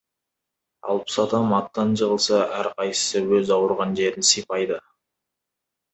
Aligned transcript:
Алпыс 0.93 1.17
адам 1.23 1.53
аттан 1.57 1.93
жығылса, 2.01 2.41
әрқайсысы 2.63 3.23
өз 3.41 3.55
ауырған 3.59 3.95
жерін 4.01 4.29
сипайды. 4.31 4.83